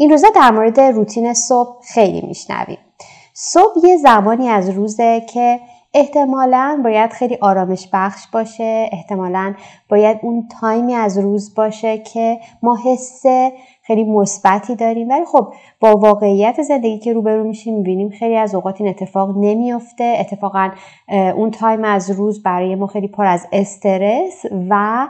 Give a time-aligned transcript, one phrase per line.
[0.00, 2.78] این روزا در مورد روتین صبح خیلی میشنویم.
[3.34, 5.60] صبح یه زمانی از روزه که
[5.94, 9.54] احتمالا باید خیلی آرامش بخش باشه احتمالا
[9.88, 13.22] باید اون تایمی از روز باشه که ما حس
[13.82, 15.08] خیلی مثبتی داریم.
[15.08, 20.16] ولی خب با واقعیت زندگی که روبرو میشیم می‌بینیم خیلی از اوقات این اتفاق نمیافته.
[20.20, 20.70] اتفاقا
[21.36, 25.08] اون تایم از روز برای ما خیلی پر از استرس و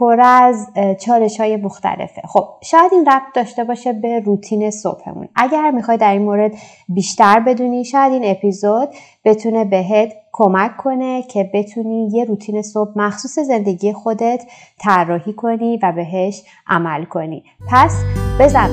[0.00, 0.68] پر از
[1.00, 2.22] چالش های مختلفه.
[2.28, 5.28] خب شاید این ربط داشته باشه به روتین صبحمون.
[5.34, 6.52] اگر می‌خوای در این مورد
[6.88, 8.88] بیشتر بدونی شاید این اپیزود
[9.24, 14.44] بتونه بهت کمک کنه که بتونی یه روتین صبح مخصوص زندگی خودت
[14.78, 17.44] طراحی کنی و بهش عمل کنی.
[17.70, 17.94] پس
[18.40, 18.68] بزن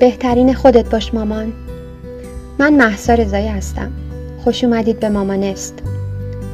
[0.00, 1.52] بهترین خودت باش مامان.
[2.58, 3.92] من محسا رضایی هستم.
[4.44, 5.82] خوش اومدید به مامانست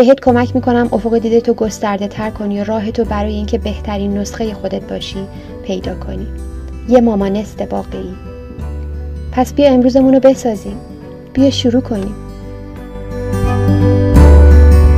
[0.00, 4.18] بهت کمک می‌کنم افق دیده تو گسترده تر کنی و راه تو برای اینکه بهترین
[4.18, 5.26] نسخه خودت باشی
[5.64, 6.26] پیدا کنی.
[6.88, 8.14] یه مامانست واقعی.
[9.32, 10.80] پس بیا امروزمون رو بسازیم.
[11.32, 12.14] بیا شروع کنیم.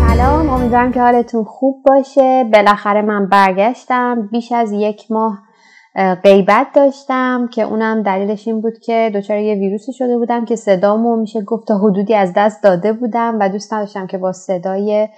[0.08, 2.44] سلام امیدوارم که حالتون خوب باشه.
[2.52, 4.28] بالاخره من برگشتم.
[4.32, 5.38] بیش از یک ماه
[5.94, 11.16] غیبت داشتم که اونم دلیلش این بود که دچار یه ویروسی شده بودم که صدامو
[11.16, 15.08] میشه گفت تا حدودی از دست داده بودم و دوست نداشتم که با صدای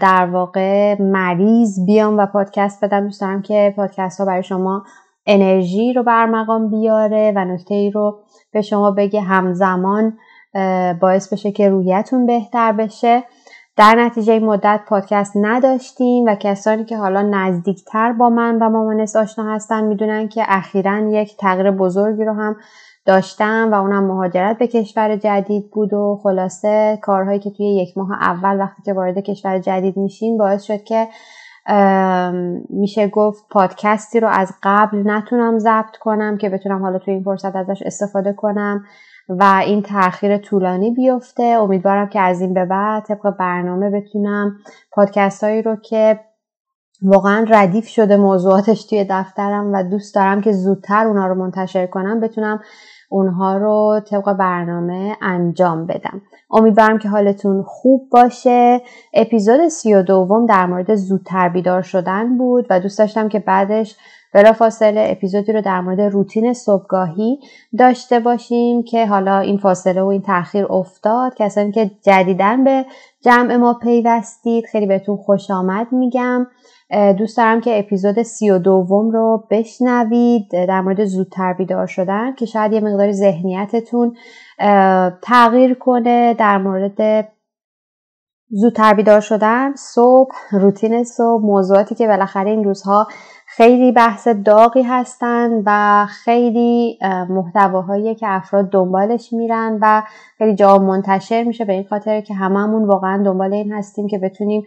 [0.00, 3.04] در واقع مریض بیام و پادکست بدم.
[3.04, 4.84] دوست دارم که پادکست ها برای شما
[5.26, 8.18] انرژی رو برمقام بیاره و نکته ای رو
[8.52, 9.20] به شما بگه.
[9.20, 10.18] همزمان
[11.00, 13.24] باعث بشه که روحیتون بهتر بشه.
[13.76, 19.16] در نتیجه این مدت پادکست نداشتیم و کسانی که حالا نزدیکتر با من و مامانس
[19.16, 22.56] آشنا هستن می‌دونن که اخیرا یک تغییر بزرگی رو هم
[23.06, 28.12] داشتم و اونم مهاجرت به کشور جدید بود و خلاصه کارهایی که توی یک ماه
[28.12, 31.08] اول وقتی که وارد کشور جدید میشین باعث شد که
[32.70, 37.56] میشه گفت پادکستی رو از قبل نتونم ضبط کنم که بتونم حالا توی این فرصت
[37.56, 38.84] ازش استفاده کنم.
[39.28, 41.42] و این تاخیر طولانی بیفته.
[41.42, 44.56] امیدوارم که از این به بعد طبق برنامه بتونم
[44.92, 46.20] پادکست هایی رو که
[47.02, 52.20] واقعا ردیف شده موضوعاتش توی دفترم و دوست دارم که زودتر اونا رو منتشر کنم
[52.20, 52.60] بتونم
[53.10, 56.22] اونها رو طبق برنامه انجام بدم.
[56.50, 58.80] امیدوارم که حالتون خوب باشه.
[59.14, 63.96] اپیزود سی و دوم در مورد زودتر بیدار شدن بود و دوست داشتم که بعدش
[64.32, 67.38] فاصله اپیزودی رو در مورد روتین صبحگاهی
[67.78, 71.34] داشته باشیم که حالا این فاصله و این تاخیر افتاد.
[71.34, 72.84] کسانی که جدیدن به
[73.20, 76.46] جمع ما پیوستید خیلی بهتون خوش آمد میگم.
[77.18, 80.48] دوست دارم که اپیزود سی و دوم رو بشنوید.
[80.50, 84.16] در مورد زودتر بیدار شدن که شاید یه مقداری ذهنیتتون
[85.22, 86.34] تغییر کنه.
[86.34, 87.28] در مورد
[88.50, 93.06] زودتر بیدار شدن صبح روتین صبح موضوعاتی که بالاخره این روزها
[93.56, 100.02] خیلی بحث داغی هستن و خیلی محتواهایی که افراد دنبالش میرن و
[100.38, 101.64] خیلی جا منتشر میشه.
[101.64, 104.66] به این خاطر که هممون واقعا دنبال این هستیم که بتونیم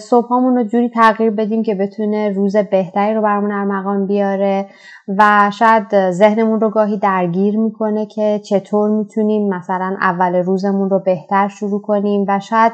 [0.00, 4.66] صبحامون رو جوری تغییر بدیم که بتونه روز بهتری رو برامون ارمغان بیاره
[5.18, 11.48] و شاید ذهنمون رو گاهی درگیر می‌کنه که چطور می‌تونیم مثلا اول روزمون رو بهتر
[11.48, 12.72] شروع کنیم و شاید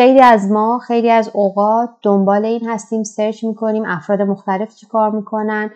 [0.00, 5.10] خیلی از ما خیلی از اوقات دنبال این هستیم سرچ می‌کنیم افراد مختلف چی کار
[5.10, 5.70] می‌کنن.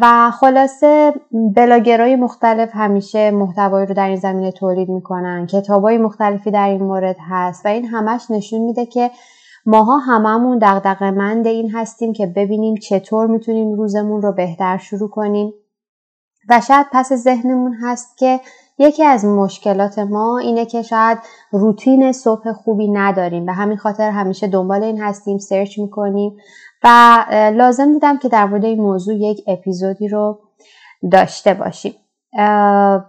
[0.00, 1.14] و خلاصه
[1.56, 7.16] بلاگرای مختلف همیشه محتوایی رو در این زمینه تولید می‌کنن کتابای مختلفی در این مورد
[7.30, 9.10] هست و این همش نشون میده که
[9.66, 15.52] ماها هممون دقدقه مند این هستیم که ببینیم چطور می‌تونیم روزمون رو بهتر شروع کنیم.
[16.50, 18.40] و شاید پس ذهنمون هست که
[18.78, 21.18] یکی از مشکلات ما اینه که شاید
[21.52, 23.46] روتین صبح خوبی نداریم.
[23.46, 26.36] به همین خاطر همیشه دنبال این هستیم سرچ می‌کنیم
[26.84, 27.18] و
[27.54, 30.38] لازم دیدم که در مورد این موضوع یک اپیزودی رو
[31.12, 31.94] داشته باشیم.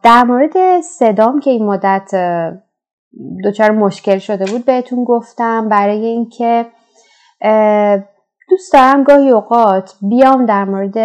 [0.03, 2.11] در مورد صدام که این مدت
[3.45, 5.69] دچار مشکل شده بود بهتون گفتم.
[5.69, 6.65] برای اینکه
[8.49, 10.97] دوست دارم گاهی اوقات بیام در مورد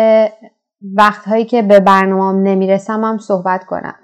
[0.96, 3.94] وقتهایی که به برنامه نمی‌رسم هم صحبت کنم.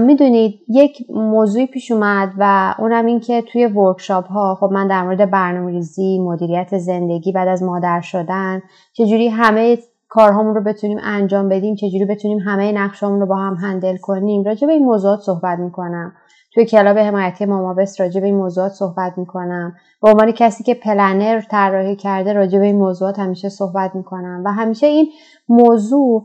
[0.00, 5.02] می‌دونید یک موضوعی پیش اومد و اونم این که توی workshop ها خب من در
[5.02, 8.62] مورد برنامه ریزی مدیریت زندگی بعد از مادر شدن
[8.92, 9.78] چجوری همه
[10.08, 14.66] کارهامون رو بتونیم انجام بدیم چجوری بتونیم همه نقشامون رو با هم handle کنیم راجع
[14.66, 16.12] به این موضوعات صحبت می‌کنم.
[16.54, 19.74] توی club حمایتی مامابس راجع به این موضوعات صحبت می‌کنم.
[20.02, 24.42] به عنوان کسی که پلنر طراحی کرده راجع به این موضوعات همیشه صحبت می‌کنم.
[24.44, 25.06] و همیشه این
[25.48, 26.24] موضوع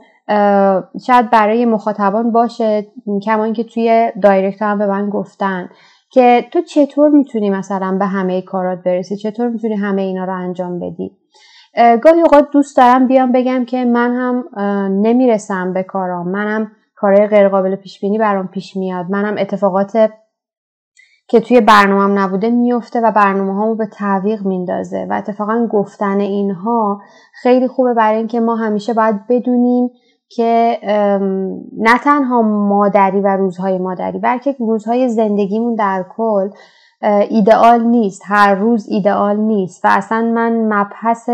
[1.07, 2.87] شاید برای مخاطبان باشه
[3.25, 5.69] کما اینکه توی دایرکت هم به من گفتن
[6.11, 10.79] که تو چطور می‌تونی مثلا به همه کارات برسی؟ چطور می‌تونی همه اینا رو انجام
[10.79, 11.11] بدی؟
[12.01, 14.43] گاهی اوقات دوست دارم بیام بگم که من هم
[15.01, 16.29] نمی‌رسم به کارام.
[16.29, 19.05] منم کارهای غیرقابل پیش بینی برام پیش میاد.
[19.09, 20.11] منم اتفاقات
[21.27, 27.01] که توی برنامهم نبوده میفته و برنامه هامو به تعویق میندازه و اتفاقا گفتن اینها
[27.41, 29.89] خیلی خوبه برای اینکه ما همیشه باید بدونیم
[30.35, 30.77] که
[31.77, 36.49] نه تنها مادری و روزهای مادری بلکه روزهای زندگیمون در کل
[37.29, 38.21] ایدئال نیست.
[38.25, 39.85] هر روز ایدئال نیست.
[39.85, 41.29] و اصلا من مبحث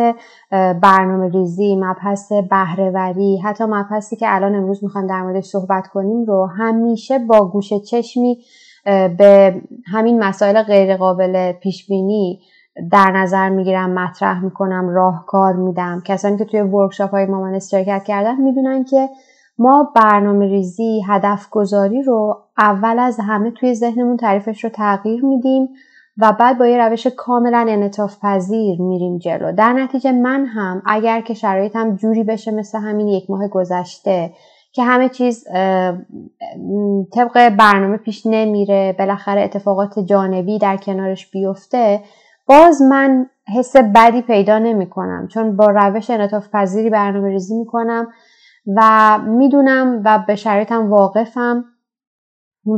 [0.82, 6.46] برنامه ریزی مبحث بهرهوری حتی مبحثی که الان امروز می‌خوایم در موردش صحبت کنیم رو
[6.46, 8.38] همیشه با گوش چشمی
[9.18, 12.40] به همین مسائل غیرقابل پیش بینی
[12.91, 16.01] در نظر می‌گیرم مطرح می‌کنم راهکار میدم.
[16.06, 19.09] کسانی که توی ورکشاپ های مامان شرکت کردن می‌دونن که
[19.59, 25.69] ما برنامه ریزی هدف گذاری رو اول از همه توی ذهنمون تعریفش رو تغییر میدیم
[26.18, 29.51] و بعد با یه روش کاملا انعطاف پذیر میریم جلو.
[29.51, 34.31] در نتیجه من هم اگر که شرایطم جوری بشه مثل همین یک ماه گذشته
[34.71, 35.47] که همه چیز
[37.13, 42.03] طبق برنامه پیش نمیره بالاخره اتفاقات جانبی در کنارش بیفته
[42.48, 47.66] باز من حس بدی پیدا نمی کنم چون با روش انعطاف پذیری برنامه ریزی می
[47.66, 48.08] کنم
[48.78, 51.66] و می‌دونم و به شرایطم واقفم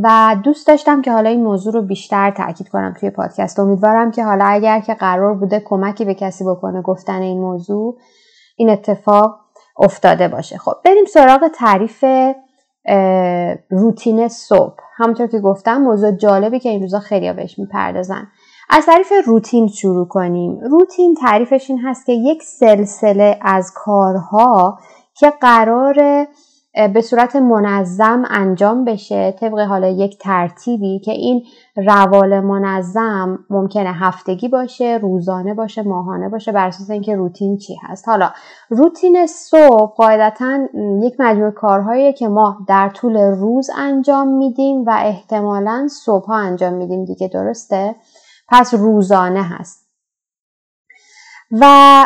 [0.03, 3.59] و دوست داشتم که حالا این موضوع رو بیشتر تاکید کنم توی پادکست.
[3.59, 7.97] امیدوارم که حالا اگر که قرار بوده کمکی به کسی بکنه گفتن این موضوع
[8.57, 9.39] این اتفاق
[9.77, 10.57] افتاده باشه.
[10.57, 12.05] خب بریم سراغ تعریف
[13.69, 14.75] روتین صبح.
[14.95, 18.27] همونطور که گفتم موضوع جالبی که این روزا خیلی بهش می‌پردازن.
[18.69, 20.59] از تعریف روتین شروع کنیم.
[20.59, 24.79] روتین تعریفش این هست که یک سلسله از کارها
[25.15, 26.27] که قرار
[26.93, 31.43] به صورت منظم انجام بشه طبق حالا یک ترتیبی که این
[31.75, 38.07] روال منظم ممکنه هفتگی باشه روزانه باشه ماهانه باشه بر اساس اینکه روتین چی هست.
[38.07, 38.31] حالا
[38.69, 40.59] روتین صبح قاعدتا
[41.03, 46.73] یک مجموعه کارهایی که ما در طول روز انجام میدیم و احتمالا صبح ها انجام
[46.73, 47.05] میدیم.
[47.05, 47.95] دیگه درسته؟
[48.51, 49.89] پس روزانه هست.
[51.51, 52.05] و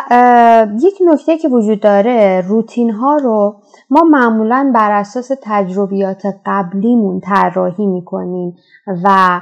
[0.80, 3.60] یک نکته که وجود داره روتین ها رو
[3.90, 8.56] ما معمولا بر اساس تجربیات قبلیمون طراحی می‌کنیم
[9.04, 9.40] و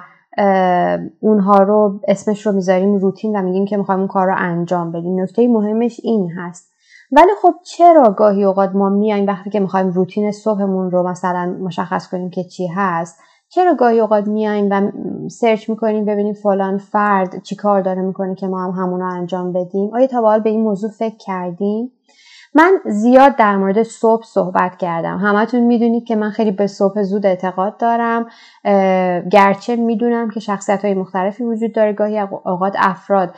[1.20, 5.22] اونها رو اسمش رو می‌ذاریم روتین و میگیم که می‌خوایم اون کار رو انجام بدیم.
[5.22, 6.72] نکته مهمش این هست.
[7.12, 12.08] ولی خب چرا گاهی اوقات ما میایم وقتی که می‌خوایم روتین صبحمون رو مثلا مشخص
[12.08, 13.18] کنیم که چی هست؟
[13.54, 14.90] چرا گاهی اوقات میایم و
[15.28, 19.52] سرچ می‌کنیم ببینیم فلان فرد چی کار داره می‌کنه که ما هم همون رو انجام
[19.52, 21.92] بدیم؟ آیا تا به این موضوع فکر کردیم
[22.54, 25.18] من زیاد در مورد صبح صحبت کردم.
[25.18, 28.26] همتون می‌دونید که من خیلی به صبح زود اعتقاد دارم.
[29.32, 31.92] گرچه می‌دونم که شخصیت های مختلفی وجود داره.
[31.92, 33.34] گاهی اوقات افراد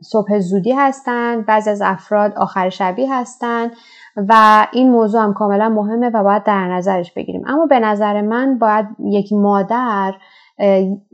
[0.00, 3.70] صبح زودی هستند بعضی از افراد آخر شبی هستند
[4.16, 7.42] و این موضوع هم کاملا مهمه و باید در نظرش بگیریم.
[7.46, 10.14] اما به نظر من باید یک مادر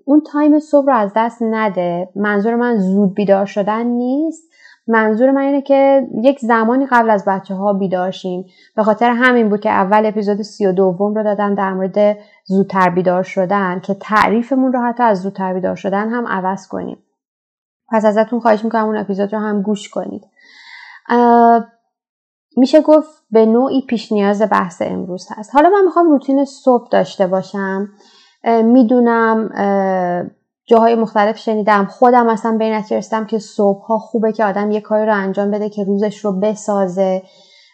[0.05, 2.09] اون تایم صبح رو از دست نده.
[2.17, 4.51] منظور من زود بیدار شدن نیست.
[4.87, 8.45] منظور من اینه که یک زمانی قبل از بچه ها بیدارشیم
[8.77, 12.91] به خاطر همین بود که اول اپیزود سی و دوم رو دادم در مورد زودتر
[12.91, 16.99] بیدار شدن که تعریفمون رو حتی از زودتر بیدار شدن هم عوض کنیم.
[17.93, 20.23] پس ازتون خواهش می‌کنم اون اپیزود رو هم گوش کنید.
[22.57, 25.55] میشه گفت به نوعی پیش نیاز بحث امروز هست.
[25.55, 27.89] حالا من می‌خوام روتین صبح داشته باشم.
[28.63, 29.51] می‌دونم
[30.67, 31.87] جاهای مختلف شنیدم.
[31.87, 35.51] خودم اصلا به نتیجه رسیدم که صبح ها خوبه که آدم یه کاری رو انجام
[35.51, 37.23] بده که روزش رو بسازه.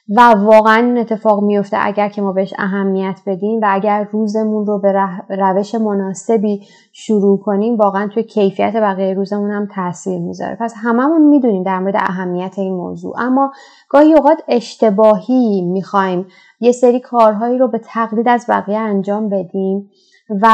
[0.09, 4.79] و واقعا این اتفاق میفته اگر که ما بهش اهمیت بدیم و اگر روزمون رو
[4.79, 10.57] به روش مناسبی شروع کنیم واقعا توی کیفیت بقیه روزمون هم تاثیر می‌ذاره.
[10.61, 13.15] پس هممون می‌دونیم در مورد اهمیت این موضوع.
[13.19, 13.53] اما
[13.89, 16.27] گاهی اوقات اشتباهی می‌خوایم.
[16.61, 19.91] یه سری کارهایی رو به تقلید از بقیه انجام بدیم
[20.43, 20.49] و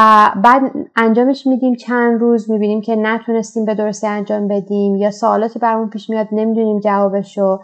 [0.45, 0.63] بعد
[0.97, 6.11] انجامش میدیم چند روز می‌بینیم که نتونستیم به درستی انجام بدیم یا سوالاتی برامون پیش
[6.11, 7.59] میاد نمی‌دونیم جوابشو.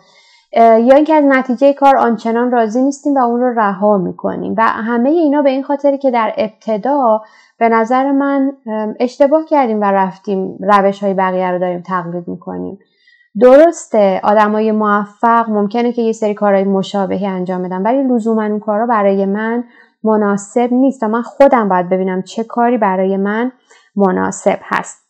[0.56, 4.54] یا اینکه از نتیجه کار آنچنان راضی نیستیم و اون رو رها می‌کنیم.
[4.58, 7.22] و همه اینا به این خاطری که در ابتدا
[7.58, 8.52] به نظر من
[9.00, 12.78] اشتباه کردیم و رفتیم روش های بقیه رو داریم تقلید می‌کنیم.
[13.40, 18.86] درسته آدمای موفق ممکنه که یه سری کارهای مشابهی انجام بدن ولی لزوما اون کارا
[18.86, 19.64] برای من
[20.04, 21.02] مناسب نیست.
[21.02, 23.52] و من خودم باید ببینم چه کاری برای من
[23.96, 25.07] مناسب هست.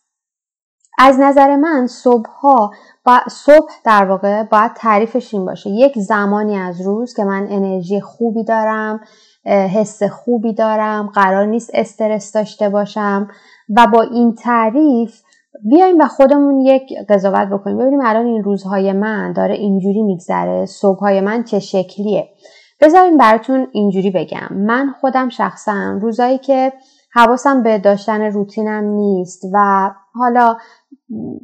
[1.01, 2.71] از نظر من صبح ها
[3.05, 5.69] با صبح در واقع باید تعریفش این باشه.
[5.69, 8.99] یک زمانی از روز که من انرژی خوبی دارم
[9.45, 13.27] حس خوبی دارم قرار نیست استرس داشته باشم
[13.75, 15.21] و با این تعریف
[15.69, 17.77] بیایم و خودمون یک قضاوت بکنیم.
[17.77, 22.29] ببینیم الان این روزهای من داره اینجوری میگذره صبحهای من چه شکلیه.
[22.81, 24.47] بذارین براتون اینجوری بگم.
[24.51, 26.73] من خودم شخصا روزایی که
[27.11, 30.57] حواسم به داشتن روتینم نیست و حالا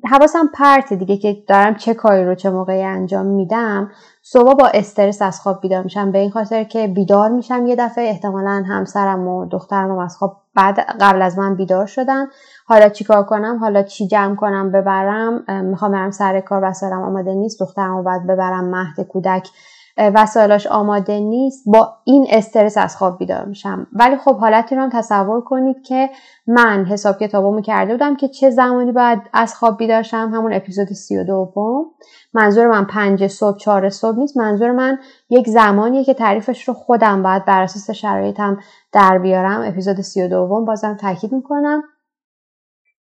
[0.10, 3.92] حواسم پرت دیگه که دارم چه کاری رو چه موقعی انجام میدم.
[4.22, 6.12] صبح با استرس از خواب بیدار میشم.
[6.12, 8.10] به این خاطر که بیدار میشم یه دفعه.
[8.10, 12.28] احتمالا همسرم و دخترم از خواب بعد قبل از من بیدار شدن.
[12.66, 15.44] حالا چیکار کنم؟ حالا چی جمع کنم؟ ببرم.
[15.64, 16.64] می‌خوام برم سر کار.
[16.64, 17.60] وسایلم آماده نیست.
[17.60, 18.66] دخترم رو باید ببرم.
[18.66, 19.50] مهد کودک.
[19.98, 23.88] وسایلاش آماده نیست با این استرس از خواب بیدار میشم.
[23.94, 26.10] ولی خب حالتی رو هم تصور کنید که
[26.48, 30.32] من حساب کتابمو کرده بودم که چه زمانی باید از خواب بیدار شم.
[30.34, 31.86] همون اپیزود سی و دوم.
[32.34, 34.38] منظور من پنج صبح چهار صبح نیست.
[34.38, 35.00] منظور من
[35.30, 38.60] یک زمانیه که تعریفش رو خودم باید بر اساس شرایطم
[38.92, 39.62] در بیارم.
[39.66, 41.84] اپیزود سی و دوم بازم تاکید می‌کنم.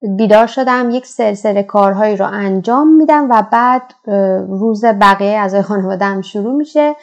[0.02, 3.82] بیدار شدم یک سلسله کارهایی رو انجام میدم و بعد
[4.50, 6.96] روز بقیه از خانوادم شروع میشه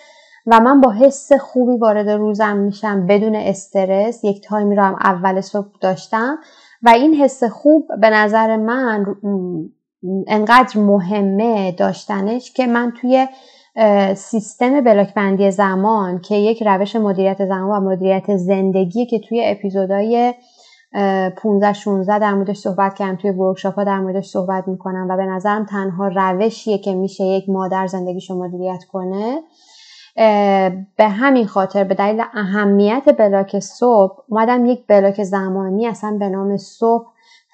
[0.47, 4.25] و من با حس خوبی وارد روزم میشم بدون استرس.
[4.25, 6.39] یک تایمی رو هم اول صبح داشتم
[6.83, 9.07] و این حس خوب به نظر من
[10.27, 13.27] انقدر مهمه داشتنش که من توی
[14.15, 20.35] سیستم بلاکبندی زمان که یک روش مدیریت زمان و مدیریت زندگی که توی اپیزودهای
[20.93, 25.27] 15 16 در موردش صحبت کردم توی ورکشاپ ها در موردش صحبت می‌کنم و به
[25.27, 29.43] نظرم تنها روشیه که میشه یک مادر زندگیشو مدیریت کنه.
[30.97, 36.57] به همین خاطر به دلیل اهمیت بلاک صبح اومدم یک بلاک زمانی اصلا به نام
[36.57, 37.07] صبح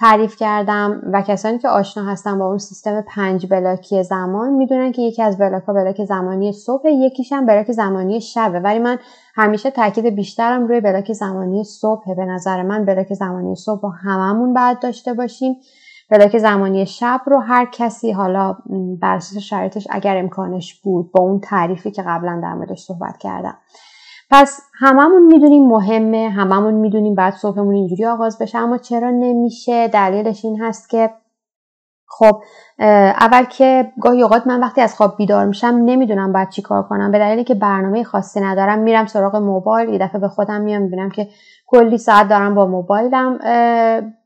[0.03, 4.93] تعریف کردم و کسانی که آشنا هستن با اون سیستم پنج block ی زمان می‌دونن
[4.93, 8.61] که یکی از block ها block زمانی صبح یکیش هم block زمانی شبه.
[8.61, 8.99] ولی من
[9.35, 12.15] همیشه تاکید بیشترم روی block زمانی صبح.
[12.15, 15.57] به نظر من block زمانی صبح هممون باید داشته باشیم.
[16.11, 18.57] block زمانی شب رو هر کسی حالا
[19.01, 23.55] بر اساس شرایطش اگر امکانش بود با اون تعریفی که قبلا در موردش صحبت کردم.
[24.35, 28.59] پس هممون می‌دونیم مهمه هممون می‌دونیم باید صبحمون اینجوری آغاز بشه.
[28.59, 31.11] اما چرا نمیشه؟ دلیلش این هست که
[32.07, 32.43] خب
[33.21, 37.11] اول که گاهی اوقات من وقتی از خواب بیدار میشم نمی‌دونم باید چی کار کنم.
[37.11, 41.11] به دلیلی که برنامه خاصی ندارم میرم سراغ موبایل یه دفعه به خودم میام می‌بینم
[41.11, 41.29] که
[41.67, 43.39] کلی ساعت دارم با موبایلم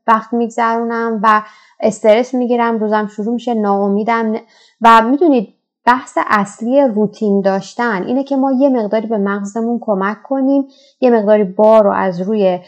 [0.07, 1.41] وقت میگذرونم و
[1.79, 4.35] استرس می‌گیرم روزم شروع میشه ناامیدم.
[4.81, 5.56] و می‌دونید
[5.87, 10.67] بحث اصلی روتین داشتن اینه که ما یه مقداری به مغزمون کمک کنیم
[11.01, 12.59] یه مقداری بار رو از روی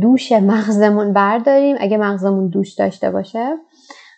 [0.00, 3.56] دوش مغزمون برداریم اگه مغزمون دوش داشته باشه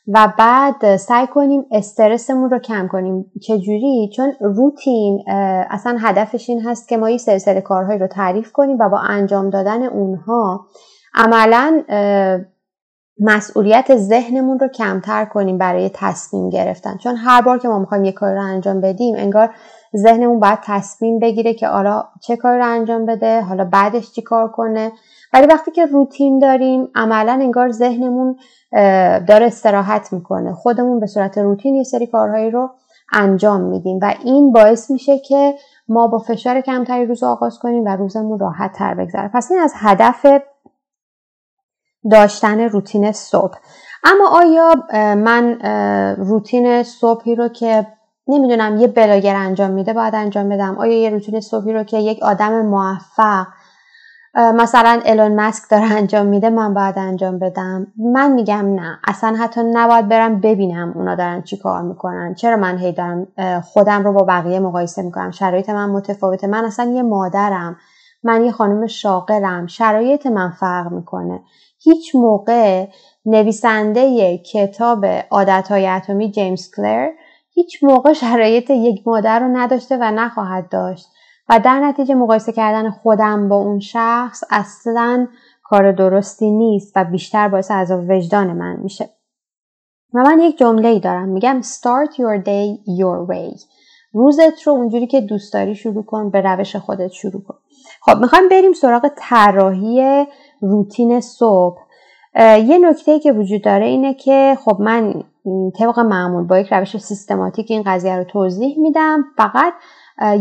[0.09, 3.33] و بعد سعی کنیم استرسمون رو کم کنیم.
[3.43, 5.25] چجوری؟ چون روتین
[5.71, 9.51] اصلا هدفش این هست که ما یه سلسله کارهایی رو تعریف کنیم و با انجام
[9.51, 10.67] دادن اونها
[11.15, 11.83] عملا
[13.21, 16.97] مسئولیت ذهنمون رو کمتر کنیم برای تصمیم گرفتن.
[16.97, 19.51] چون هر بار که ما می‌خوایم یه کار رو انجام بدیم انگار
[19.97, 24.49] ذهنمون باید تصمیم بگیره که حالا چه کار رو انجام بده حالا بعدش چی کار
[24.49, 24.93] کنه.
[25.33, 28.37] ولی وقتی که روتین داریم عملا انگار ذهنمون
[29.27, 30.53] داره استراحت می‌کنه.
[30.53, 32.71] خودمون به صورت روتین یه سری کارهایی رو
[33.13, 35.55] انجام میدیم و این باعث میشه که
[35.89, 39.31] ما با فشار کمتری روز آغاز کنیم و روزمون راحت تر بگذره.
[39.35, 40.27] پس این از هدف
[42.11, 43.55] داشتن روتین صبح.
[44.05, 44.75] اما آیا
[45.15, 45.59] من
[46.19, 47.87] روتین صبحی رو که
[48.29, 50.79] نمی‌دونم یه بلاگر انجام میده باید انجام بدم.
[50.79, 53.47] آیا یه روتین صبحی رو که یک آدم موفق
[54.35, 58.99] مثلا الون مسک داره انجام میده من باید انجام بدم؟ من میگم نه.
[59.09, 62.35] اصلا حتی نباید برم ببینم اونا دارن چی کار می‌کنن.
[62.35, 63.27] چرا من هی دارم
[63.65, 66.47] خودم رو با بقیه مقایسه می‌کنم؟ شرایط من متفاوته.
[66.47, 67.77] من اصلا یه مادرم
[68.23, 69.67] من یه خانم شاغلم.
[69.67, 71.41] شرایط من فرق می‌کنه.
[71.81, 72.87] هیچ موقع
[73.27, 77.09] نویسنده کتاب عادتهای اتمی جیمز کلر
[77.51, 81.07] هیچ موقع شرایط یک مادر رو نداشته و نخواهد داشت
[81.49, 85.27] و در نتیجه مقایسه کردن خودم با اون شخص اصلا
[85.63, 89.11] کار درستی نیست و بیشتر باعث از وجدان من میشه.
[90.15, 91.29] و من یک جمله ای دارم.
[91.29, 93.63] میگم start your day your way.
[94.13, 97.59] روزت رو اونجوری که دوست داری شروع کن به روش خودت شروع کن.
[98.01, 100.27] خب می‌خوایم بریم سراغ طراحی
[100.61, 101.79] روتین صبح.
[102.41, 105.23] یه نکته که وجود داره اینه که خب من
[105.79, 109.25] طبق معمول با یک روش سیستماتیک این قضیه رو توضیح میدم.
[109.37, 109.73] فقط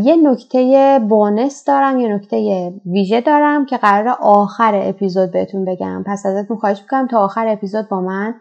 [0.04, 6.04] یه نکته بونس دارم یه نکته ویژه دارم که قرار آخر اپیزود بهتون بگم.
[6.08, 8.36] پس ازتون خواهش می‌کنم تا آخر اپیزود با من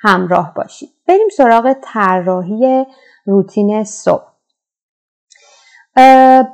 [0.00, 0.88] همراه باشید.
[1.08, 2.86] بریم سراغ طراحی
[3.26, 4.31] روتین صبح.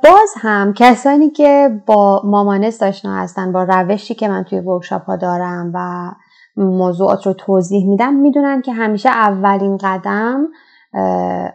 [0.03, 5.15] باز هم کسانی که با مامانس آشنا هستن با روشی که من توی ورکشاپ ها
[5.15, 6.11] دارم و
[6.57, 10.47] موضوعات رو توضیح میدم می‌دونن که همیشه اولین قدم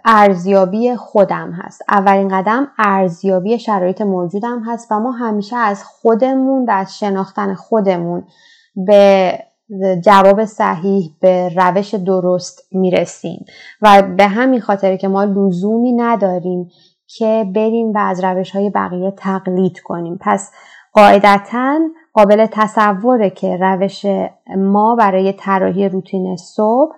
[0.04, 1.82] ارزیابی خودم هست.
[1.88, 8.24] اولین قدم ارزیابی شرایط موجودم هست و ما همیشه از خودمون و از شناختن خودمون
[8.86, 9.38] به
[10.04, 13.44] جواب صحیح به روش درست می‌رسیم.
[13.82, 16.70] و به همین خاطر که ما لزومی نداریم
[17.06, 20.18] که بریم و از روش های بقیه تقلید کنیم.
[20.20, 20.52] پس
[20.92, 21.78] قاعدتا
[22.12, 24.06] قابل تصوره که روش
[24.56, 26.94] ما برای طراحی روتین صبح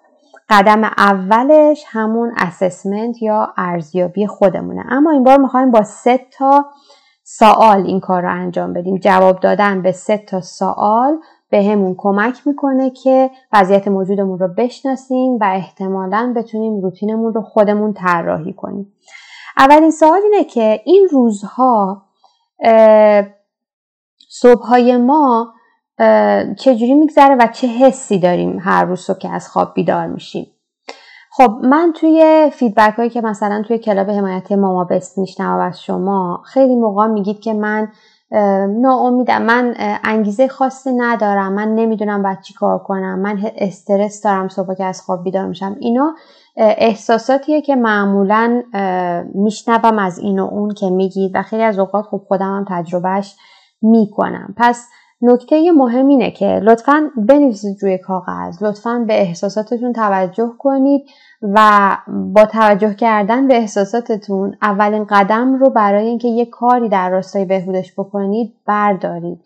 [0.49, 4.85] قدم اولش همون اسسمنت یا ارزیابی خودمونه.
[4.89, 6.65] اما این بار می‌خوایم با سه تا
[7.25, 8.97] سوال این کار رو انجام بدیم.
[8.97, 11.19] جواب دادن به سه تا سوال
[11.51, 17.93] به همون کمک می‌کنه که وضعیت موجودمون رو بشناسیم و احتمالا بتونیم روتینمون رو خودمون
[17.93, 18.93] طراحی کنیم.
[19.57, 22.03] اولین سوال اینه که این روزها
[24.31, 25.53] صبحهای ما
[26.59, 30.47] چجوری میگذره و چه حسی داریم هر روز که از خواب بیدار میشیم؟
[31.31, 36.43] خب من توی فیدبک هایی که مثلا توی کلاب حمایتی ماما بست میشنم از شما
[36.47, 37.89] خیلی موقع میگید که من
[38.81, 44.75] ناامیدم من انگیزه خاصی ندارم من نمی‌دونم باید چی کار کنم من استرس دارم صبح
[44.75, 45.76] که از خواب بیدار میشم.
[45.80, 46.15] اینا
[46.56, 48.62] احساساتیه که معمولا
[49.34, 53.36] میشنوم از این و اون که میگید و خیلی از اوقات خب خودم هم تجربهش
[53.82, 54.54] می‌کنم.
[54.56, 54.88] پس
[55.23, 61.02] نکته مهم اینه که لطفا بنویسید روی کاغذ لطفا به احساساتتون توجه کنید
[61.42, 61.90] و
[62.34, 67.92] با توجه کردن به احساساتتون اولین قدم رو برای اینکه یه کاری در راستای بهبودش
[67.92, 69.40] بکنید بردارید.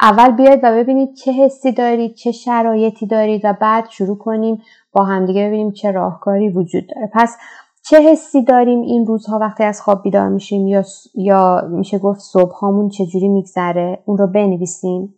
[0.00, 5.04] اول بیاید و ببینید چه حسی دارید چه شرایطی دارید و بعد شروع کنیم با
[5.04, 7.10] همدیگه ببینیم چه راهکاری وجود داره.
[7.12, 7.36] پس
[7.82, 12.54] چه حسی داریم این روزها وقتی از خواب بیدار میشیم یا, یا میشه گفت صبح
[12.54, 15.14] هامون چجوری میگذره؟ اون رو بنویسیم.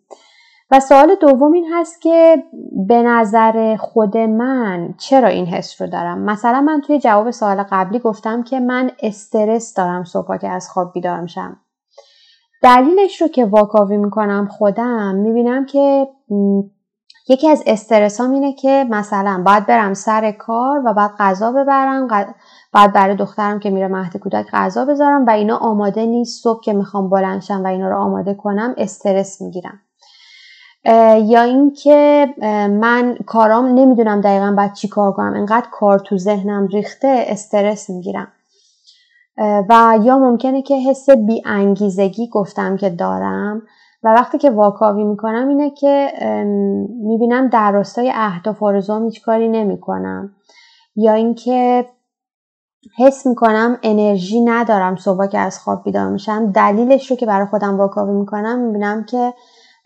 [0.70, 2.44] و سوال دوم این هست که
[2.88, 7.98] به نظر خود من چرا این حس رو دارم؟ مثلا من توی جواب سوال قبلی
[7.98, 11.60] گفتم که من استرس دارم صبح که از خواب بیدار میشم.
[12.66, 16.08] دلیلش رو که واکاوی می‌کنم خودم می‌بینم که
[17.28, 22.08] یکی از استرسام اینه که مثلا باید برم سر کار و بعد غذا ببرم
[22.72, 26.72] بعد برای دخترم که میره مهد کودک غذا بذارم و اینا آماده نیست صبح که
[26.72, 29.80] می‌خوام بلنشم و اینا رو آماده کنم استرس می‌گیرم.
[31.24, 32.28] یا اینکه
[32.70, 38.28] من کارام نمی‌دونم دقیقا باید چی کار کنم انقدر کار تو ذهنم ریخته استرس می‌گیرم.
[39.38, 43.62] و یا ممکنه که حس بی انگیزگی گفتم که دارم
[44.02, 46.08] و وقتی که واکاوی می‌کنم اینه که
[47.02, 50.30] می‌بینم در راستای اهداف آرزوام هیچ کاری نمی‌کنم.
[50.96, 51.86] یا اینکه
[52.98, 56.52] حس می‌کنم انرژی ندارم صبح که از خواب بیدار میشم.
[56.52, 59.34] دلیلش رو که برای خودم واکاوی می‌کنم می‌بینم که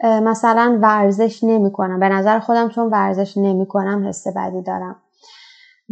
[0.05, 2.01] مثلا ورزش نمی‌کنم.
[2.01, 4.97] به نظر خودم چون ورزش نمی‌کنم حس بدی دارم.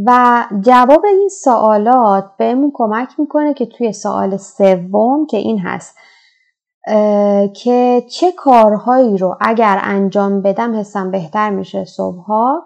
[0.07, 5.97] و جواب این سوالات بهمون کمک می‌کنه که توی سوال سوم که این هست
[7.55, 12.63] که چه کارهایی رو اگر انجام بدم حسم بهتر میشه صبحها؟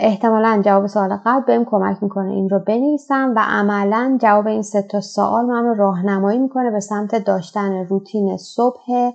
[0.00, 4.82] احتمالا جواب سوال قبل بهم کمک می‌کنه این رو بنویسم و عملا جواب این سه
[4.82, 9.12] تا سوال من رو راهنمایی می‌کنه به سمت داشتن روتین صبح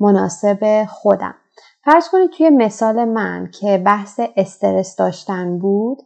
[0.00, 1.34] مناسب خودم.
[1.84, 5.98] فرض کنید توی مثال من که بحث استرس داشتن بود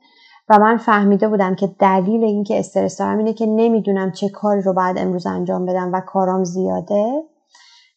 [0.50, 4.72] و من فهمیده بودم که دلیل اینکه استرس دارم اینه که نمی‌دونم چه کاری رو
[4.72, 7.22] باید امروز انجام بدم و کارام زیاده.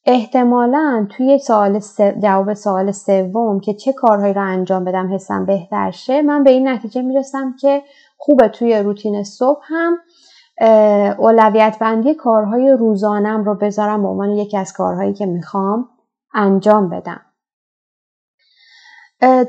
[0.06, 1.80] احتمالا توی سوال
[2.22, 6.68] جواب سوال سوم که چه کارهایی رو انجام بدم حسم بهتر شه من به این
[6.68, 7.82] نتیجه می‌رسم که
[8.18, 9.98] خوبه توی روتین صبح هم
[11.20, 15.90] اولویت بندی کارهای روزانم رو بذارم به عنوان یکی از کارهایی که می‌خوام
[16.34, 17.22] انجام بدم.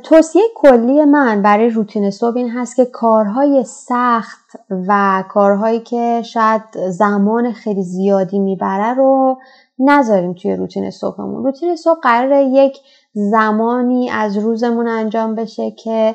[0.02, 4.56] توصیه کلی من برای روتین صبح این هست که کارهای سخت
[4.88, 9.38] و کارهایی که شاید زمان خیلی زیادی می‌بره رو
[9.78, 11.44] نذاریم توی روتین صبحمون.
[11.44, 12.78] روتین صبح قراره یک
[13.14, 16.14] زمانی از روزمون انجام بشه که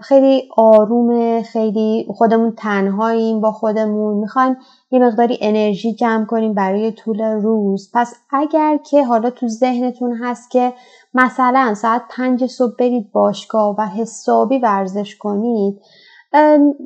[0.00, 4.14] خیلی آرومه خیلی خودمون تنهاییم با خودمون.
[4.14, 4.56] می‌خوایم
[4.90, 7.90] یه مقداری انرژی جمع کنیم برای طول روز.
[7.94, 10.72] پس اگر که حالا تو ذهنتون هست که
[11.14, 15.80] مثلا ساعت پنج صبح برید باشگاه و حسابی ورزش کنید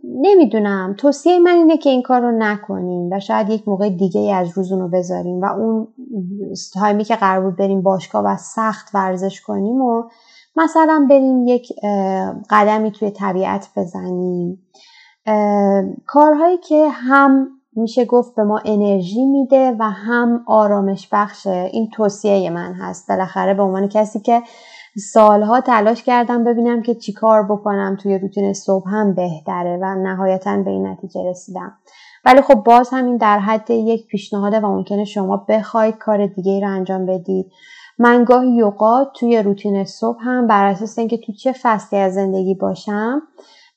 [0.04, 0.94] نمی‌دونم.
[0.98, 4.80] توصیه من اینه که این کار رو نکنیم و شاید یک موقع دیگه از روزون
[4.80, 5.88] رو بذاریم و اون
[6.74, 10.04] تایمی که قرار بود بریم باشگاه و سخت ورزش کنیم و
[10.58, 11.72] مثلا بریم یک
[12.50, 14.62] قدمی توی طبیعت بزنیم.
[16.06, 22.50] کارهایی که هم میشه گفت به ما انرژی میده و هم آرامش بخشه این توصیه
[22.50, 23.08] من هست.
[23.08, 24.42] بالاخره به عنوان کسی که
[25.12, 30.56] سالها تلاش کردم ببینم که چی کار بکنم توی روتین صبح هم بهتره و نهایتا
[30.56, 31.72] به این نتیجه رسیدم.
[32.28, 36.68] ولی خب باز همین در حد یک پیشنهاده و ممکنه شما بخواید کار دیگه رو
[36.68, 37.46] انجام بدید.
[37.98, 42.54] من گاهی یوقا توی روتین صبح هم بر اساس اینکه تو چه فصلی از زندگی
[42.54, 43.22] باشم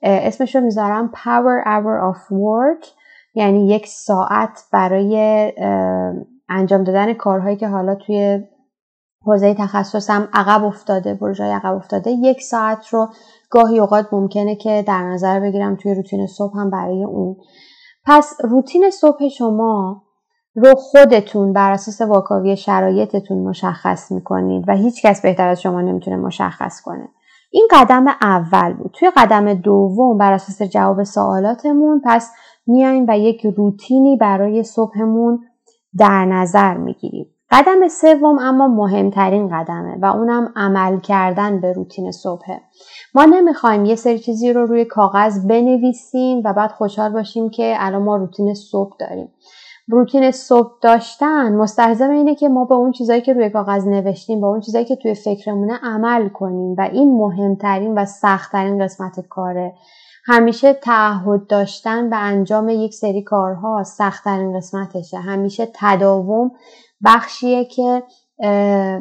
[0.01, 2.87] اسمش رو می‌ذارم Power Hour of Work
[3.35, 5.51] یعنی یک ساعت برای
[6.49, 8.43] انجام دادن کارهایی که حالا توی
[9.25, 13.07] حوزه تخصصم عقب افتاده پروژه عقب افتاده یک ساعت رو
[13.49, 17.35] گاهی اوقات ممکنه که در نظر بگیرم توی روتین صبح هم برای اون.
[18.05, 20.03] پس روتین صبح شما
[20.55, 26.17] رو خودتون بر اساس واکاوی شرایطتون مشخص می‌کنید و هیچ کس بهتر از شما نمی‌تونه
[26.17, 27.09] مشخص کنه.
[27.51, 28.91] این قدم اول بود.
[28.93, 32.31] توی قدم دوم بر اساس جواب سوالاتمون پس
[32.67, 35.39] میایم و یک روتینی برای صبحمون
[35.97, 37.25] در نظر می‌گیریم.
[37.51, 42.61] قدم سوم اما مهمترین قدمه و اونم عمل کردن به روتین صبحه.
[43.15, 48.01] ما نمی‌خوایم یه سری چیزی رو روی کاغذ بنویسیم و بعد خوشحال باشیم که الان
[48.01, 49.31] ما روتین صبح داریم.
[49.87, 54.47] روتین صبح داشتن مستلزم اینه که ما با اون چیزایی که روی کاغذ نوشتیم با
[54.47, 59.73] اون چیزایی که توی فکرمونه عمل کنیم و این مهمترین و سختترین قسمت کاره
[60.25, 65.17] همیشه تعهد داشتن به انجام یک سری کارها سختترین قسمتشه.
[65.17, 66.51] همیشه تداوم
[67.05, 68.03] بخشیه که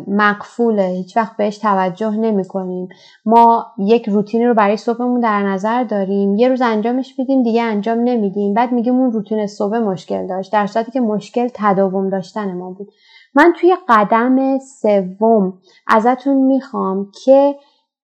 [0.09, 0.87] مقفوله.
[0.87, 2.89] هیچ وقت بهش توجه نمی کنیم
[3.27, 6.35] ما یک روتینی رو برای صبحمون در نظر داریم.
[6.35, 8.55] یه روز انجامش میدیم دیگه انجام نمیدیم.
[8.55, 12.89] بعد میگیم اون روتین صبح مشکل داشت در صورتی که مشکل تداوم داشتن ما بود.
[13.35, 17.55] من توی قدم سوم ازتون می‌خوام که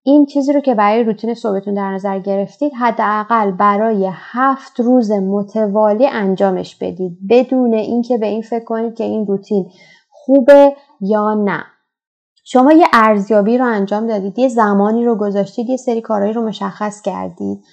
[0.07, 6.07] این چیزی رو که برای روتین صبحتون در نظر گرفتید حداقل برای هفت روز متوالی
[6.07, 7.17] انجامش بدید.
[7.29, 9.69] بدون اینکه به این فکر کنید که این روتین
[10.09, 11.63] خوبه یا نه.
[12.43, 17.01] شما یه ارزیابی رو انجام دادید یه زمانی رو گذاشتید یه سری کارهایی رو مشخص
[17.01, 17.63] کردید.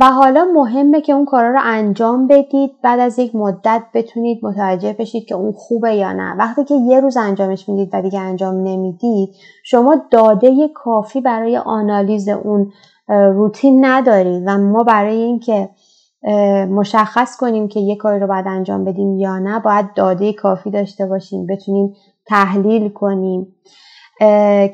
[0.00, 2.70] و حالا مهمه که اون کارا رو انجام بدید.
[2.82, 6.34] بعد از یک مدت بتونید متوجه بشید که اون خوبه یا نه.
[6.38, 9.28] وقتی که یه روز انجامش می‌دید و دیگه انجام نمی‌دید
[9.64, 12.72] شما داده کافی برای آنالیز اون
[13.08, 15.68] روتین ندارید و ما برای اینکه
[16.70, 21.06] مشخص کنیم که یه کاری رو باید انجام بدیم یا نه باید داده کافی داشته
[21.06, 21.94] باشیم بتونیم
[22.26, 23.46] تحلیل کنیم.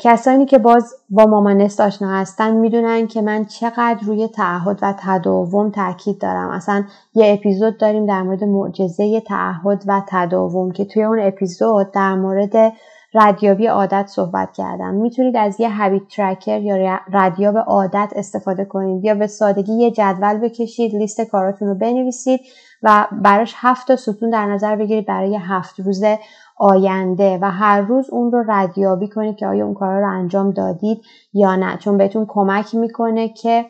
[0.01, 5.71] کسانی که باز با مامانست آشنا هستن می‌دونن که من چقدر روی تعهد و تداوم
[5.71, 6.51] تاکید دارم.
[6.51, 12.15] اصلا یه اپیزود داریم در مورد معجزه تعهد و تداوم که توی اون اپیزود در
[12.15, 12.73] مورد
[13.15, 14.95] ردیابی عادت صحبت کردم.
[14.95, 20.39] می‌تونید از یه هبیت ترکر یا ردیاب عادت استفاده کنید یا به سادگی یه جدول
[20.39, 22.41] بکشید لیست کاراتون رو بنویسید
[22.83, 26.05] و براش هفت تا ستون در نظر بگیرید برای هفت روز
[26.61, 31.03] آینده و هر روز اون رو ردیابی کنید که آیا اون کارا رو انجام دادید
[31.33, 31.77] یا نه.
[31.77, 33.67] چون بهتون کمک می‌کنه که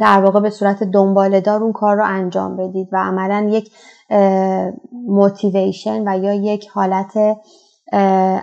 [0.00, 3.72] در واقع به صورت دنباله دار اون کار رو انجام بدید و عملا یک
[5.08, 7.12] موتیویشن و یا یک حالت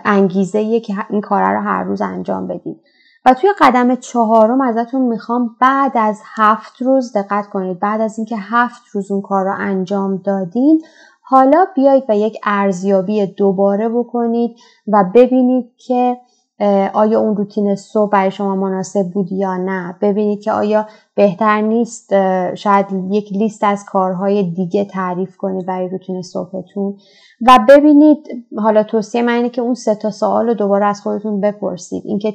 [0.04, 2.80] انگیزه که این کار رو هر روز انجام بدید.
[3.24, 7.80] و توی قدم چهارم ازتون می‌خوام بعد از هفت روز دقت کنید.
[7.80, 10.82] بعد از اینکه هفت روز اون کار رو انجام دادین
[11.30, 16.16] حالا بیایید و یک ارزیابی دوباره بکنید و ببینید که
[16.94, 19.96] آیا اون روتین صبح برای شما مناسب بود یا نه.
[20.02, 22.10] ببینید که آیا بهتر نیست
[22.54, 26.96] شاید یک لیست از کارهای دیگه تعریف کنید برای روتین صبحتون.
[27.46, 28.18] و ببینید
[28.56, 32.02] حالا توصیه من اینه که اون سه تا سوال رو دوباره از خودتون بپرسید.
[32.06, 32.34] اینکه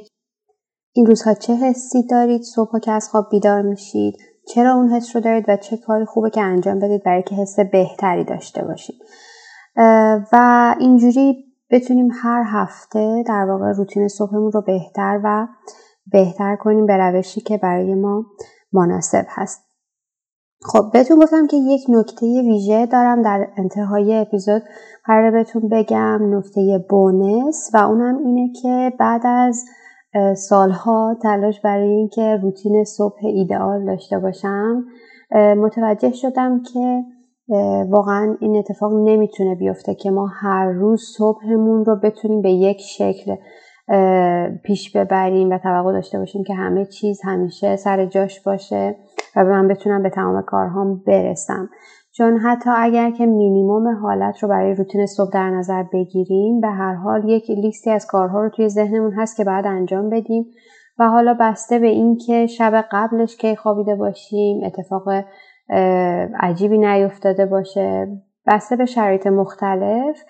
[0.93, 5.21] این روزها چه حسی دارید؟ صبح که از خواب بیدار میشید؟ چرا اون حس رو
[5.21, 8.95] دارید و چه کاری خوبه که انجام بدید برای که حس بهتری داشته باشید؟
[10.33, 15.47] و اینجوری بتونیم هر هفته در واقع روتین صبحمون رو بهتر و
[16.11, 18.25] بهتر کنیم به روشی که برای ما
[18.73, 19.63] مناسب هست.
[20.65, 24.61] خب بهتون گفتم که یک نکته ویژه دارم در انتهای اپیزود.
[25.05, 29.65] قرار بهتون بگم نکته بونس و اونم اینه که بعد از
[30.35, 34.83] سالها تلاش برای اینکه روتین صبح ایدئال داشته باشم
[35.35, 37.03] متوجه شدم که
[37.89, 43.35] واقعا این اتفاق نمی‌تونه بیفته که ما هر روز صبحمون رو بتونیم به یک شکل
[44.63, 48.95] پیش ببریم و توقع داشته باشیم که همه چیز همیشه سر جاش باشه
[49.35, 51.69] و من بتونم به تمام کارهام برسم.
[52.17, 56.93] چون حتی اگر که مینیموم حالت رو برای روتین صبح در نظر بگیریم به هر
[56.93, 60.45] حال یک لیستی از کارها رو توی ذهنمون هست که بعد انجام بدیم
[60.99, 65.09] و حالا بسته به اینکه شب قبلش که خوابیده باشیم اتفاق
[66.39, 68.07] عجیبی نیفتاده باشه
[68.47, 70.23] بسته به شرایط مختلف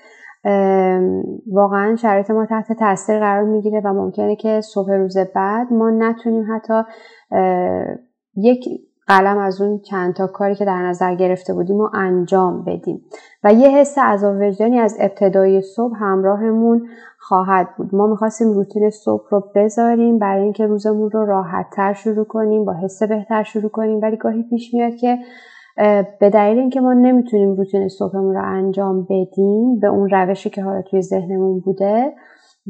[1.51, 6.45] واقعا شرایط ما تحت تاثیر قرار می‌گیره و ممکنه که صبح روز بعد ما نتونیم
[6.55, 6.81] حتی
[8.35, 8.65] یک
[9.07, 13.01] قلم از اون چند تا کاری که در نظر گرفته بودیم رو انجام بدیم.
[13.43, 16.87] و یه حس از وجدانی از ابتدای صبح همراهمون
[17.19, 17.95] خواهد بود.
[17.95, 22.73] ما می‌خواستیم روتین صبح رو بذاریم برای اینکه روزمون رو راحت تر شروع کنیم با
[22.73, 23.99] حس بهتر شروع کنیم.
[24.01, 25.17] ولی گاهی پیش میاد که
[26.19, 30.81] به دلیل اینکه ما نمی‌تونیم روتین صبحمون رو انجام بدیم به اون روشی که حالا
[30.81, 32.13] توی ذهنمون بوده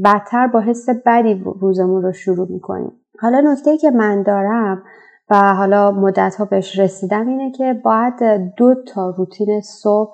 [0.06, 2.92] بدتر با حس بدی روزمون رو شروع می‌کنیم.
[3.20, 4.84] حالا نکته که من دارم
[5.30, 8.14] و حالا مدت ها بهش رسیدم اینه که باید
[8.58, 10.14] دو تا روتین صبح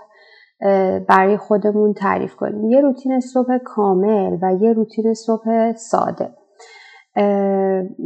[1.08, 2.70] برای خودمون تعریف کنیم.
[2.70, 6.34] یه روتین صبح کامل و یه روتین صبح ساده.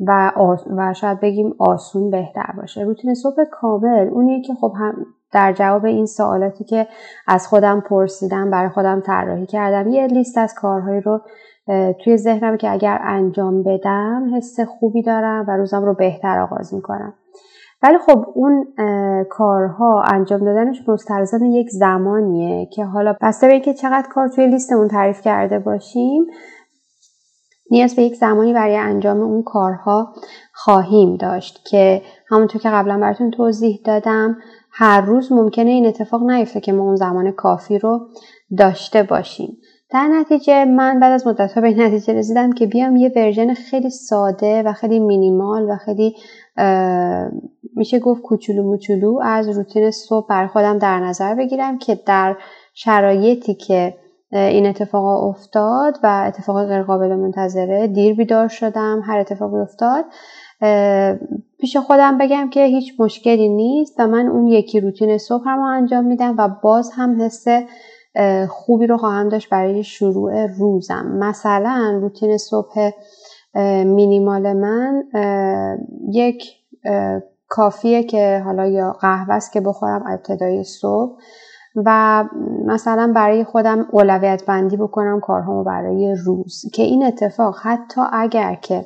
[0.08, 0.32] و,
[0.78, 2.84] و شاید بگیم آسون بهتر باشه.
[2.84, 6.88] روتین صبح کامل اونیه که خب هم در جواب این سوالاتی که
[7.28, 9.90] از خودم پرسیدم برای خودم طراحی کردم.
[9.90, 11.22] یه لیست از کارهایی رو
[12.04, 17.14] توی ذهنم که اگر انجام بدم حس خوبی دارم و روزم رو بهتر آغاز می‌کنم.
[17.84, 18.68] ولی خب اون
[19.30, 24.88] کارها انجام دادنش مستلزم یک زمانیه که حالا بسته به اینکه چقدر کار توی لیستمون
[24.88, 26.26] تعریف کرده باشیم
[27.72, 30.14] نیاز به یک زمانی برای انجام اون کارها
[30.54, 34.38] خواهیم داشت که همونطور که قبلا براتون توضیح دادم
[34.76, 38.08] هر روز ممکنه این اتفاق نیفته که ما اون زمان کافی رو
[38.58, 39.58] داشته باشیم.
[39.90, 43.90] در نتیجه من بعد از مدت ها به نتیجه رسیدم که بیام یه ورژن خیلی
[43.90, 46.16] ساده و خیلی مینیمال و خیلی
[47.76, 52.38] میشه گفت کوچولو موچولو از روتین صبح بر خودم در نظر بگیرم که در
[52.74, 53.94] شرایطی که
[54.32, 60.06] این اتفاق افتاد و اتفاق غیرقابل منتظره دیر بیدار شدم هر اتفاقی افتاد
[61.60, 66.06] پیش خودم بگم که هیچ مشکلی نیست و من اون یکی روتین صبح رو انجام
[66.06, 67.46] میدم و باز هم حس
[68.50, 71.06] خوبی رو خواهم داشت برای شروع روزم.
[71.20, 72.90] مثلا روتین صبح
[73.86, 75.04] مینیمال من
[76.12, 76.44] یک
[77.48, 81.18] کافیه که حالا یا قهوه است که بخورم ابتدای صبح
[81.76, 82.24] و
[82.66, 86.62] مثلا برای خودم اولویت بندی بکنم کارهامو برای روز.
[86.74, 88.86] که این اتفاق حتی اگر که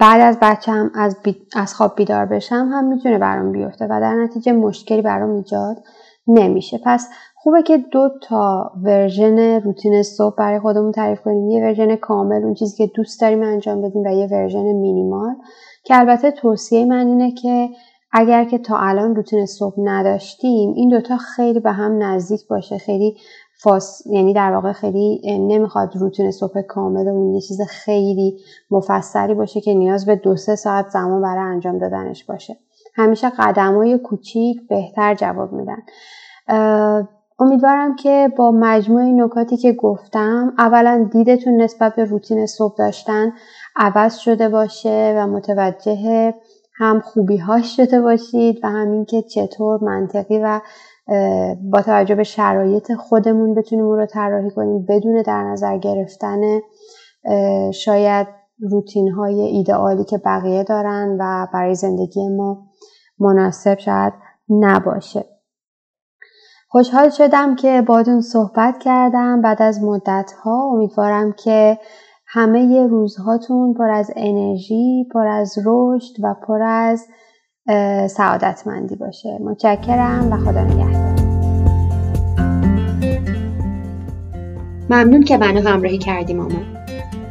[0.00, 1.16] بعد از بچم از,
[1.56, 5.76] از خواب بیدار بشم هم می‌تونه برام بیفته و در نتیجه مشکلی برام ایجاد
[6.26, 6.80] نمیشه.
[6.84, 11.50] پس خوبه که دو تا version روتین صبح برای خودمون تعریف کنیم.
[11.50, 15.34] یه version کامل اون چیزی که دوست داریم انجام بدیم و یه version minimal.
[15.84, 17.68] که البته توصیه من اینه که
[18.12, 22.78] اگر که تا الان روتین صبح نداشتیم این دوتا خیلی به هم نزدیک باشه.
[22.78, 23.16] خیلی
[23.62, 28.38] فاس یعنی در واقع خیلی نمی‌خواد روتین صبح کامل اون یه چیز خیلی
[28.70, 32.56] مفصلی باشه که نیاز به دو سه ساعت زمان برای انجام دادنش باشه.
[32.94, 35.82] همیشه قدم های کوچیک بهتر جواب میدن.
[37.38, 43.32] امیدوارم که با مجموع نکاتی که گفتم اولا دیدتون نسبت به روتین صبح داشتن
[43.76, 46.34] عوض شده باشه و متوجه
[46.74, 50.60] هم خوبی هاش شده باشید و همین که چطور منطقی و
[51.70, 56.40] با توجه به شرایط خودمون بتونیم اون رو طراحی کنیم بدون در نظر گرفتن
[57.72, 58.26] شاید
[58.70, 62.66] روتین های ایدئالی که بقیه دارن و برای زندگی ما
[63.18, 64.12] مناسب شاید
[64.48, 65.24] نباشه.
[66.68, 71.78] خوشحال شدم که بادون صحبت کردم بعد از مدت ها امیدوارم که
[72.26, 77.06] همه روزهاتون پر از انرژی، پر از رشد و پر از
[78.10, 79.38] سعادتمندی باشه.
[79.44, 81.20] متشکرم و خدا نگهدار.
[84.90, 86.60] ممنون که منو همراهی کردی ماما.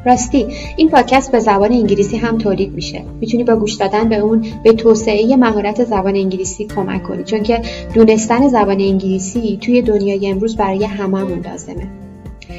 [0.05, 0.47] راستی
[0.77, 4.73] این پادکست به زبان انگلیسی هم تولید میشه می‌تونی با گوش دادن به اون به
[4.73, 7.61] توسعه مهارت زبان انگلیسی کمک کنی چون که
[7.93, 11.87] دونستن زبان انگلیسی توی دنیای امروز برای هممون لازمه